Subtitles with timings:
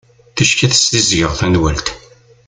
[0.35, 1.87] Ticki ad ssizdgeɣ tanwalt.